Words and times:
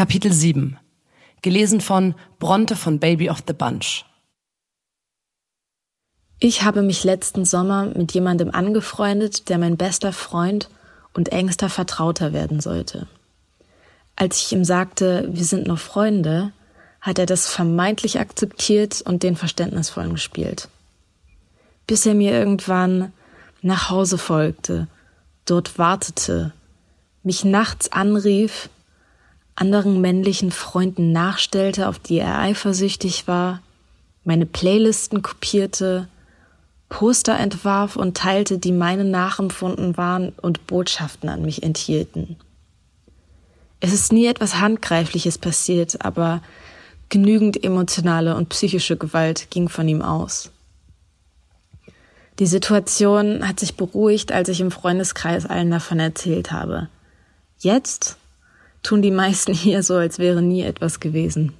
Kapitel 0.00 0.32
7. 0.32 0.78
Gelesen 1.42 1.82
von 1.82 2.14
Bronte 2.38 2.74
von 2.74 3.00
Baby 3.00 3.28
of 3.28 3.42
the 3.46 3.52
Bunch. 3.52 4.06
Ich 6.38 6.62
habe 6.62 6.80
mich 6.80 7.04
letzten 7.04 7.44
Sommer 7.44 7.84
mit 7.94 8.12
jemandem 8.12 8.48
angefreundet, 8.48 9.50
der 9.50 9.58
mein 9.58 9.76
bester 9.76 10.14
Freund 10.14 10.70
und 11.12 11.32
engster 11.32 11.68
Vertrauter 11.68 12.32
werden 12.32 12.60
sollte. 12.60 13.08
Als 14.16 14.38
ich 14.40 14.50
ihm 14.52 14.64
sagte, 14.64 15.28
wir 15.32 15.44
sind 15.44 15.66
noch 15.66 15.78
Freunde, 15.78 16.52
hat 17.02 17.18
er 17.18 17.26
das 17.26 17.48
vermeintlich 17.48 18.20
akzeptiert 18.20 19.02
und 19.02 19.22
den 19.22 19.36
Verständnisvollen 19.36 20.14
gespielt. 20.14 20.70
Bis 21.86 22.06
er 22.06 22.14
mir 22.14 22.32
irgendwann 22.32 23.12
nach 23.60 23.90
Hause 23.90 24.16
folgte, 24.16 24.88
dort 25.44 25.76
wartete, 25.76 26.54
mich 27.22 27.44
nachts 27.44 27.92
anrief, 27.92 28.70
anderen 29.60 30.00
männlichen 30.00 30.50
Freunden 30.50 31.12
nachstellte, 31.12 31.88
auf 31.88 31.98
die 31.98 32.18
er 32.18 32.38
eifersüchtig 32.38 33.28
war, 33.28 33.60
meine 34.24 34.46
Playlisten 34.46 35.22
kopierte, 35.22 36.08
Poster 36.88 37.38
entwarf 37.38 37.96
und 37.96 38.16
teilte, 38.16 38.58
die 38.58 38.72
meine 38.72 39.04
nachempfunden 39.04 39.96
waren 39.96 40.30
und 40.40 40.66
Botschaften 40.66 41.28
an 41.28 41.42
mich 41.42 41.62
enthielten. 41.62 42.36
Es 43.80 43.92
ist 43.92 44.12
nie 44.12 44.26
etwas 44.26 44.58
Handgreifliches 44.58 45.38
passiert, 45.38 46.04
aber 46.04 46.42
genügend 47.08 47.62
emotionale 47.62 48.36
und 48.36 48.48
psychische 48.48 48.96
Gewalt 48.96 49.50
ging 49.50 49.68
von 49.68 49.88
ihm 49.88 50.02
aus. 50.02 50.50
Die 52.38 52.46
Situation 52.46 53.46
hat 53.46 53.60
sich 53.60 53.76
beruhigt, 53.76 54.32
als 54.32 54.48
ich 54.48 54.60
im 54.60 54.70
Freundeskreis 54.70 55.46
allen 55.46 55.70
davon 55.70 56.00
erzählt 56.00 56.52
habe. 56.52 56.88
Jetzt 57.58 58.16
tun 58.82 59.02
die 59.02 59.10
meisten 59.10 59.54
hier 59.54 59.82
so, 59.82 59.94
als 59.94 60.18
wäre 60.18 60.42
nie 60.42 60.62
etwas 60.62 61.00
gewesen. 61.00 61.52